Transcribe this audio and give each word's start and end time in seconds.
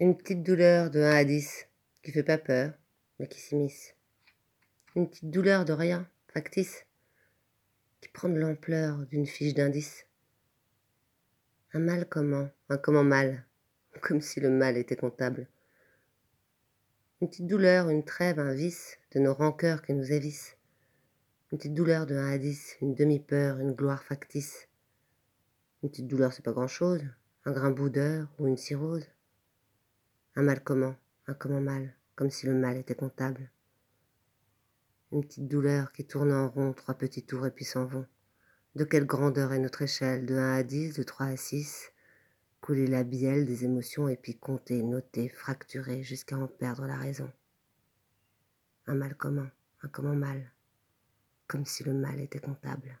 Une 0.00 0.16
petite 0.16 0.42
douleur 0.42 0.90
de 0.90 0.98
1 0.98 1.08
à 1.08 1.24
10 1.24 1.68
qui 2.02 2.10
fait 2.10 2.24
pas 2.24 2.36
peur, 2.36 2.72
mais 3.20 3.28
qui 3.28 3.38
s'immisce. 3.38 3.94
Une 4.96 5.08
petite 5.08 5.30
douleur 5.30 5.64
de 5.64 5.72
rien, 5.72 6.10
factice, 6.26 6.84
qui 8.00 8.08
prend 8.08 8.28
de 8.28 8.40
l'ampleur 8.40 9.06
d'une 9.06 9.24
fiche 9.24 9.54
d'indice. 9.54 10.04
Un 11.74 11.78
mal 11.78 12.08
comment 12.08 12.50
Un 12.70 12.76
comment 12.76 13.04
mal 13.04 13.46
Comme 14.02 14.20
si 14.20 14.40
le 14.40 14.50
mal 14.50 14.76
était 14.76 14.96
comptable. 14.96 15.46
Une 17.20 17.28
petite 17.28 17.46
douleur, 17.46 17.88
une 17.88 18.04
trêve, 18.04 18.40
un 18.40 18.52
vice 18.52 18.98
de 19.12 19.20
nos 19.20 19.32
rancœurs 19.32 19.80
qui 19.80 19.92
nous 19.92 20.10
évissent. 20.10 20.56
Une 21.52 21.58
petite 21.58 21.74
douleur 21.74 22.06
de 22.06 22.16
1 22.16 22.32
à 22.32 22.38
10, 22.38 22.78
une 22.80 22.96
demi-peur, 22.96 23.60
une 23.60 23.74
gloire 23.74 24.02
factice. 24.02 24.66
Une 25.84 25.90
petite 25.90 26.08
douleur, 26.08 26.32
c'est 26.32 26.44
pas 26.44 26.50
grand-chose, 26.50 27.04
un 27.44 27.52
grain 27.52 27.70
boudeur 27.70 28.26
ou 28.40 28.48
une 28.48 28.56
cirrhose. 28.56 29.06
Un 30.36 30.42
mal 30.42 30.64
comment 30.64 30.96
Un 31.28 31.34
comment 31.34 31.60
mal, 31.60 31.94
comme 32.16 32.28
si 32.28 32.46
le 32.46 32.54
mal 32.54 32.76
était 32.76 32.96
comptable. 32.96 33.52
Une 35.12 35.22
petite 35.24 35.46
douleur 35.46 35.92
qui 35.92 36.04
tourne 36.04 36.32
en 36.32 36.48
rond, 36.48 36.72
trois 36.72 36.94
petits 36.94 37.22
tours 37.22 37.46
et 37.46 37.52
puis 37.52 37.64
s'en 37.64 37.84
vont. 37.84 38.04
De 38.74 38.82
quelle 38.82 39.06
grandeur 39.06 39.52
est 39.52 39.60
notre 39.60 39.82
échelle? 39.82 40.26
De 40.26 40.34
1 40.34 40.54
à 40.54 40.62
10, 40.64 40.94
de 40.94 41.04
3 41.04 41.26
à 41.26 41.36
6 41.36 41.92
Couler 42.60 42.88
la 42.88 43.04
bielle 43.04 43.46
des 43.46 43.64
émotions 43.64 44.08
et 44.08 44.16
puis 44.16 44.36
compter, 44.36 44.82
noter, 44.82 45.28
fracturer 45.28 46.02
jusqu'à 46.02 46.36
en 46.36 46.48
perdre 46.48 46.86
la 46.86 46.96
raison. 46.96 47.30
Un 48.88 48.96
mal 48.96 49.16
comment 49.16 49.46
Un 49.82 49.88
comment 49.88 50.16
mal 50.16 50.50
Comme 51.46 51.64
si 51.64 51.84
le 51.84 51.94
mal 51.94 52.18
était 52.18 52.40
comptable. 52.40 52.98